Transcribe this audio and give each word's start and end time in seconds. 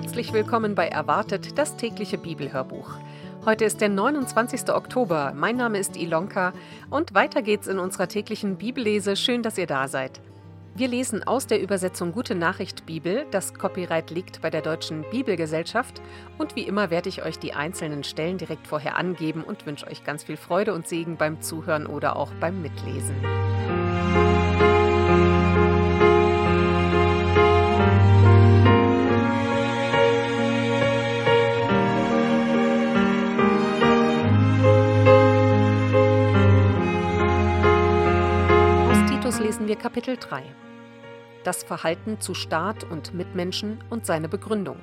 herzlich 0.00 0.32
willkommen 0.32 0.76
bei 0.76 0.86
Erwartet, 0.86 1.58
das 1.58 1.76
tägliche 1.76 2.18
Bibelhörbuch. 2.18 2.88
Heute 3.44 3.64
ist 3.64 3.80
der 3.80 3.88
29. 3.88 4.70
Oktober. 4.72 5.32
Mein 5.34 5.56
Name 5.56 5.78
ist 5.78 5.96
Ilonka 5.96 6.52
und 6.88 7.14
weiter 7.14 7.42
geht's 7.42 7.66
in 7.66 7.80
unserer 7.80 8.06
täglichen 8.06 8.58
Bibellese. 8.58 9.16
Schön, 9.16 9.42
dass 9.42 9.58
ihr 9.58 9.66
da 9.66 9.88
seid. 9.88 10.20
Wir 10.76 10.86
lesen 10.86 11.24
aus 11.24 11.48
der 11.48 11.60
Übersetzung 11.60 12.12
Gute 12.12 12.36
Nachricht 12.36 12.86
Bibel. 12.86 13.26
Das 13.32 13.54
Copyright 13.54 14.10
liegt 14.10 14.40
bei 14.40 14.50
der 14.50 14.62
Deutschen 14.62 15.04
Bibelgesellschaft. 15.10 16.00
Und 16.38 16.54
wie 16.54 16.62
immer 16.62 16.90
werde 16.90 17.08
ich 17.08 17.24
euch 17.24 17.40
die 17.40 17.54
einzelnen 17.54 18.04
Stellen 18.04 18.38
direkt 18.38 18.68
vorher 18.68 18.96
angeben 18.96 19.42
und 19.42 19.66
wünsche 19.66 19.88
euch 19.88 20.04
ganz 20.04 20.22
viel 20.22 20.36
Freude 20.36 20.74
und 20.74 20.86
Segen 20.86 21.16
beim 21.16 21.40
Zuhören 21.40 21.86
oder 21.86 22.14
auch 22.14 22.30
beim 22.38 22.62
Mitlesen. 22.62 23.16
Lesen 39.58 39.68
wir 39.68 39.76
Kapitel 39.76 40.16
3. 40.16 40.44
Das 41.42 41.64
Verhalten 41.64 42.20
zu 42.20 42.32
Staat 42.34 42.84
und 42.84 43.12
Mitmenschen 43.12 43.82
und 43.90 44.06
seine 44.06 44.28
Begründung. 44.28 44.76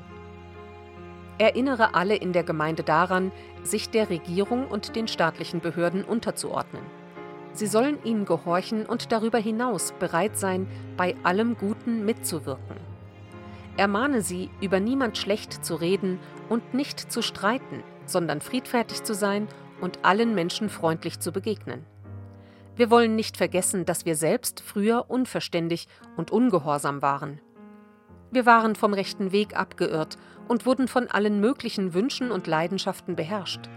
Erinnere 1.37 1.95
alle 1.95 2.17
in 2.17 2.33
der 2.33 2.43
Gemeinde 2.43 2.83
daran, 2.83 3.31
sich 3.63 3.89
der 3.89 4.09
Regierung 4.09 4.67
und 4.67 4.97
den 4.97 5.07
staatlichen 5.07 5.61
Behörden 5.61 6.03
unterzuordnen. 6.03 6.81
Sie 7.53 7.67
sollen 7.67 8.03
ihnen 8.03 8.25
gehorchen 8.25 8.85
und 8.85 9.13
darüber 9.13 9.37
hinaus 9.37 9.93
bereit 9.97 10.37
sein, 10.37 10.67
bei 10.97 11.15
allem 11.23 11.55
Guten 11.55 12.03
mitzuwirken. 12.03 12.75
Ermahne 13.77 14.21
sie, 14.21 14.49
über 14.59 14.81
niemand 14.81 15.17
schlecht 15.17 15.63
zu 15.63 15.75
reden 15.75 16.19
und 16.49 16.73
nicht 16.73 16.99
zu 16.99 17.21
streiten, 17.21 17.81
sondern 18.07 18.41
friedfertig 18.41 19.03
zu 19.03 19.13
sein 19.13 19.47
und 19.79 19.99
allen 20.03 20.35
Menschen 20.35 20.67
freundlich 20.67 21.21
zu 21.21 21.31
begegnen. 21.31 21.85
Wir 22.75 22.91
wollen 22.91 23.15
nicht 23.15 23.37
vergessen, 23.37 23.85
dass 23.85 24.05
wir 24.05 24.15
selbst 24.15 24.61
früher 24.61 25.09
unverständig 25.09 25.87
und 26.17 26.31
ungehorsam 26.31 27.01
waren. 27.01 27.39
Wir 28.31 28.45
waren 28.45 28.75
vom 28.75 28.93
rechten 28.93 29.31
Weg 29.31 29.55
abgeirrt 29.55 30.17
und 30.49 30.65
wurden 30.65 30.89
von 30.89 31.07
allen 31.07 31.39
möglichen 31.39 31.93
Wünschen 31.93 32.31
und 32.31 32.47
Leidenschaften 32.47 33.15
beherrscht. 33.15 33.69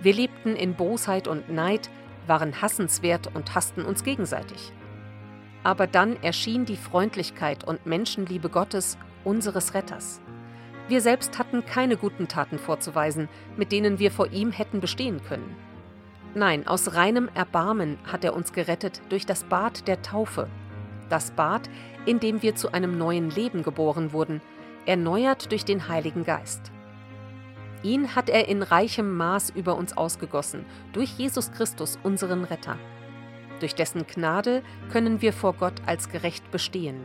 Wir 0.00 0.14
lebten 0.14 0.56
in 0.56 0.74
Bosheit 0.74 1.28
und 1.28 1.50
Neid, 1.50 1.90
waren 2.26 2.62
hassenswert 2.62 3.34
und 3.34 3.54
hassten 3.54 3.84
uns 3.84 4.04
gegenseitig. 4.04 4.72
Aber 5.62 5.86
dann 5.86 6.16
erschien 6.22 6.64
die 6.64 6.76
Freundlichkeit 6.76 7.64
und 7.64 7.84
Menschenliebe 7.84 8.48
Gottes, 8.48 8.96
unseres 9.24 9.74
Retters. 9.74 10.22
Wir 10.88 11.02
selbst 11.02 11.38
hatten 11.38 11.66
keine 11.66 11.98
guten 11.98 12.26
Taten 12.26 12.58
vorzuweisen, 12.58 13.28
mit 13.58 13.70
denen 13.70 13.98
wir 13.98 14.10
vor 14.10 14.32
ihm 14.32 14.50
hätten 14.50 14.80
bestehen 14.80 15.22
können. 15.22 15.54
Nein, 16.34 16.66
aus 16.66 16.94
reinem 16.94 17.28
Erbarmen 17.34 17.98
hat 18.04 18.24
er 18.24 18.34
uns 18.34 18.52
gerettet 18.52 19.02
durch 19.08 19.26
das 19.26 19.44
Bad 19.44 19.88
der 19.88 20.00
Taufe. 20.00 20.48
Das 21.08 21.32
Bad, 21.32 21.68
in 22.06 22.20
dem 22.20 22.40
wir 22.42 22.54
zu 22.54 22.72
einem 22.72 22.96
neuen 22.96 23.30
Leben 23.30 23.64
geboren 23.64 24.12
wurden, 24.12 24.40
erneuert 24.86 25.50
durch 25.50 25.64
den 25.64 25.88
Heiligen 25.88 26.24
Geist. 26.24 26.70
Ihn 27.82 28.14
hat 28.14 28.28
er 28.28 28.46
in 28.46 28.62
reichem 28.62 29.16
Maß 29.16 29.50
über 29.50 29.74
uns 29.76 29.96
ausgegossen, 29.96 30.64
durch 30.92 31.10
Jesus 31.18 31.50
Christus, 31.50 31.98
unseren 32.02 32.44
Retter. 32.44 32.76
Durch 33.58 33.74
dessen 33.74 34.06
Gnade 34.06 34.62
können 34.92 35.22
wir 35.22 35.32
vor 35.32 35.54
Gott 35.54 35.82
als 35.86 36.10
gerecht 36.10 36.50
bestehen. 36.52 37.00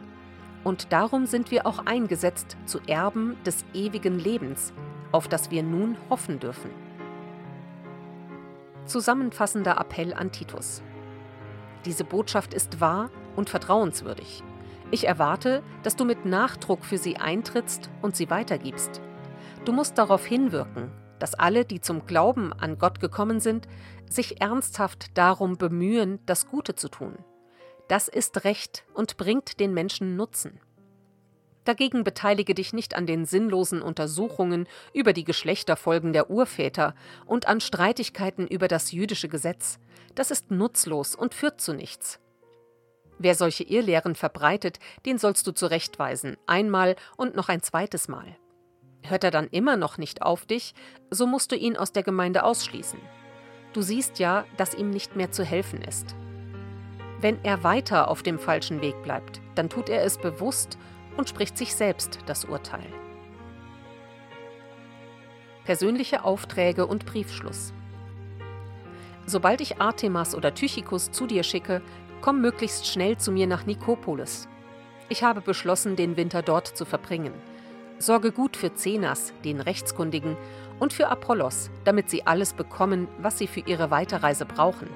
Und 0.64 0.92
darum 0.94 1.26
sind 1.26 1.50
wir 1.50 1.66
auch 1.66 1.86
eingesetzt 1.86 2.58
zu 2.66 2.80
Erben 2.88 3.38
des 3.44 3.66
ewigen 3.74 4.20
Lebens, 4.20 4.74
auf 5.12 5.28
das 5.28 5.50
wir 5.50 5.64
nun 5.64 5.98
hoffen 6.10 6.40
dürfen. 6.40 6.85
Zusammenfassender 8.86 9.78
Appell 9.80 10.14
an 10.14 10.32
Titus. 10.32 10.84
Diese 11.86 12.04
Botschaft 12.04 12.54
ist 12.54 12.80
wahr 12.80 13.10
und 13.36 13.50
vertrauenswürdig. 13.50 14.44
Ich 14.92 15.08
erwarte, 15.08 15.64
dass 15.84 15.96
du 15.96 16.06
mit 16.06 16.26
Nachdruck 16.26 16.86
für 16.86 16.98
sie 16.98 17.18
eintrittst 17.18 17.90
und 18.02 18.16
sie 18.16 18.30
weitergibst. 18.30 19.02
Du 19.66 19.74
musst 19.74 19.98
darauf 19.98 20.26
hinwirken, 20.26 20.92
dass 21.20 21.34
alle, 21.34 21.66
die 21.66 21.82
zum 21.82 22.06
Glauben 22.06 22.54
an 22.54 22.78
Gott 22.78 23.00
gekommen 23.00 23.40
sind, 23.40 23.68
sich 24.10 24.42
ernsthaft 24.42 25.18
darum 25.18 25.58
bemühen, 25.58 26.20
das 26.26 26.48
Gute 26.48 26.76
zu 26.76 26.90
tun. 26.90 27.18
Das 27.88 28.08
ist 28.08 28.44
Recht 28.44 28.86
und 28.94 29.18
bringt 29.18 29.60
den 29.60 29.74
Menschen 29.74 30.16
Nutzen. 30.16 30.60
Dagegen 31.66 32.04
beteilige 32.04 32.54
dich 32.54 32.74
nicht 32.74 32.96
an 32.96 33.08
den 33.08 33.26
sinnlosen 33.26 33.82
Untersuchungen 33.82 34.68
über 34.94 35.14
die 35.14 35.24
Geschlechterfolgen 35.24 36.14
der 36.14 36.30
Urväter 36.30 36.96
und 37.26 37.48
an 37.48 37.60
Streitigkeiten 37.60 38.48
über 38.48 38.68
das 38.68 38.92
jüdische 38.92 39.28
Gesetz. 39.28 39.80
Das 40.14 40.32
ist 40.32 40.52
nutzlos 40.52 41.16
und 41.16 41.34
führt 41.34 41.60
zu 41.60 41.74
nichts. 41.74 42.20
Wer 43.18 43.34
solche 43.34 43.64
Irrlehren 43.64 44.14
verbreitet, 44.16 44.80
den 45.06 45.18
sollst 45.18 45.48
du 45.48 45.52
zurechtweisen, 45.52 46.38
einmal 46.48 46.96
und 47.18 47.36
noch 47.36 47.50
ein 47.50 47.62
zweites 47.62 48.08
Mal. 48.08 48.38
Hört 49.04 49.24
er 49.24 49.32
dann 49.32 49.48
immer 49.48 49.78
noch 49.78 49.98
nicht 49.98 50.22
auf 50.22 50.46
dich, 50.46 50.74
so 51.10 51.26
musst 51.26 51.52
du 51.52 51.56
ihn 51.56 51.78
aus 51.78 51.92
der 51.92 52.04
Gemeinde 52.04 52.44
ausschließen. 52.44 53.00
Du 53.74 53.82
siehst 53.82 54.20
ja, 54.20 54.46
dass 54.58 54.74
ihm 54.74 54.90
nicht 54.90 55.16
mehr 55.16 55.32
zu 55.32 55.44
helfen 55.44 55.82
ist. 55.82 56.16
Wenn 57.22 57.44
er 57.44 57.64
weiter 57.64 58.10
auf 58.10 58.24
dem 58.24 58.40
falschen 58.40 58.82
Weg 58.82 59.02
bleibt, 59.04 59.42
dann 59.56 59.70
tut 59.70 59.90
er 59.90 60.04
es 60.04 60.18
bewusst 60.18 60.78
und 61.18 61.30
spricht 61.30 61.58
sich 61.58 61.76
selbst 61.76 62.20
das 62.26 62.46
Urteil. 62.46 62.86
Persönliche 65.64 66.24
Aufträge 66.24 66.86
und 66.86 67.06
Briefschluss. 67.06 67.74
Sobald 69.26 69.62
ich 69.62 69.82
Artemas 69.82 70.36
oder 70.36 70.54
Tychikus 70.54 71.12
zu 71.12 71.26
dir 71.26 71.44
schicke, 71.44 71.82
komm 72.22 72.42
möglichst 72.42 72.88
schnell 72.88 73.18
zu 73.18 73.32
mir 73.32 73.48
nach 73.48 73.66
Nikopolis. 73.66 74.48
Ich 75.10 75.24
habe 75.24 75.42
beschlossen, 75.42 75.96
den 75.96 76.18
Winter 76.18 76.42
dort 76.42 76.68
zu 76.68 76.86
verbringen. 76.86 77.34
Sorge 77.98 78.32
gut 78.32 78.58
für 78.58 78.74
Zenas, 78.74 79.34
den 79.44 79.62
Rechtskundigen, 79.62 80.38
und 80.80 80.94
für 80.94 81.08
Apollos, 81.08 81.70
damit 81.86 82.10
sie 82.10 82.28
alles 82.28 82.54
bekommen, 82.54 83.08
was 83.20 83.38
sie 83.38 83.48
für 83.48 83.62
ihre 83.62 83.92
Weiterreise 83.92 84.46
brauchen. 84.46 84.90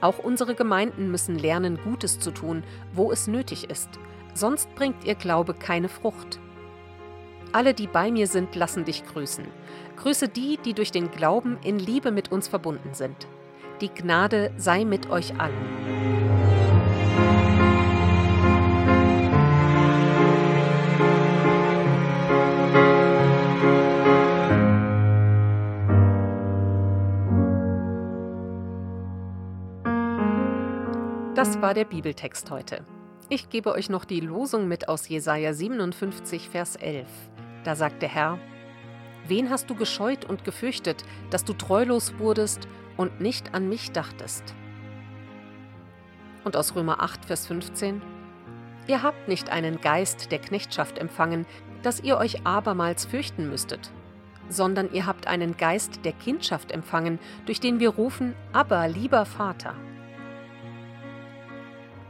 Auch 0.00 0.18
unsere 0.18 0.54
Gemeinden 0.54 1.10
müssen 1.10 1.38
lernen, 1.38 1.78
Gutes 1.82 2.18
zu 2.18 2.30
tun, 2.30 2.62
wo 2.92 3.12
es 3.12 3.26
nötig 3.26 3.68
ist, 3.68 3.90
sonst 4.34 4.74
bringt 4.74 5.04
ihr 5.04 5.14
Glaube 5.14 5.54
keine 5.54 5.88
Frucht. 5.88 6.38
Alle, 7.52 7.74
die 7.74 7.86
bei 7.86 8.10
mir 8.10 8.26
sind, 8.26 8.54
lassen 8.54 8.84
dich 8.84 9.04
grüßen. 9.04 9.44
Grüße 9.96 10.28
die, 10.28 10.58
die 10.64 10.72
durch 10.72 10.92
den 10.92 11.10
Glauben 11.10 11.58
in 11.62 11.78
Liebe 11.78 12.12
mit 12.12 12.30
uns 12.30 12.48
verbunden 12.48 12.94
sind. 12.94 13.26
Die 13.80 13.88
Gnade 13.88 14.52
sei 14.56 14.84
mit 14.84 15.10
euch 15.10 15.38
allen. 15.40 15.89
Das 31.40 31.62
war 31.62 31.72
der 31.72 31.86
Bibeltext 31.86 32.50
heute. 32.50 32.84
Ich 33.30 33.48
gebe 33.48 33.72
euch 33.72 33.88
noch 33.88 34.04
die 34.04 34.20
Losung 34.20 34.68
mit 34.68 34.90
aus 34.90 35.08
Jesaja 35.08 35.54
57, 35.54 36.50
Vers 36.50 36.76
11. 36.76 37.08
Da 37.64 37.76
sagt 37.76 38.02
der 38.02 38.10
Herr: 38.10 38.38
Wen 39.26 39.48
hast 39.48 39.70
du 39.70 39.74
gescheut 39.74 40.26
und 40.26 40.44
gefürchtet, 40.44 41.02
dass 41.30 41.46
du 41.46 41.54
treulos 41.54 42.18
wurdest 42.18 42.68
und 42.98 43.22
nicht 43.22 43.54
an 43.54 43.70
mich 43.70 43.90
dachtest? 43.90 44.54
Und 46.44 46.58
aus 46.58 46.76
Römer 46.76 47.02
8, 47.02 47.24
Vers 47.24 47.46
15: 47.46 48.02
Ihr 48.86 49.02
habt 49.02 49.26
nicht 49.26 49.48
einen 49.48 49.80
Geist 49.80 50.30
der 50.32 50.40
Knechtschaft 50.40 50.98
empfangen, 50.98 51.46
dass 51.82 52.00
ihr 52.02 52.18
euch 52.18 52.46
abermals 52.46 53.06
fürchten 53.06 53.48
müsstet, 53.48 53.90
sondern 54.50 54.92
ihr 54.92 55.06
habt 55.06 55.26
einen 55.26 55.56
Geist 55.56 56.04
der 56.04 56.12
Kindschaft 56.12 56.70
empfangen, 56.70 57.18
durch 57.46 57.60
den 57.60 57.80
wir 57.80 57.88
rufen: 57.88 58.34
Aber 58.52 58.86
lieber 58.88 59.24
Vater. 59.24 59.74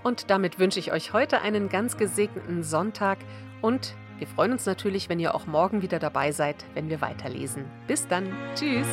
Und 0.02 0.30
damit 0.30 0.58
wünsche 0.58 0.78
ich 0.78 0.92
euch 0.92 1.12
heute 1.12 1.42
einen 1.42 1.68
ganz 1.68 1.96
gesegneten 1.96 2.62
Sonntag 2.62 3.18
und 3.60 3.94
wir 4.18 4.26
freuen 4.26 4.52
uns 4.52 4.66
natürlich, 4.66 5.08
wenn 5.08 5.18
ihr 5.18 5.34
auch 5.34 5.46
morgen 5.46 5.80
wieder 5.80 5.98
dabei 5.98 6.30
seid, 6.30 6.56
wenn 6.74 6.90
wir 6.90 7.00
weiterlesen. 7.00 7.64
Bis 7.86 8.06
dann. 8.06 8.34
Tschüss. 8.54 8.86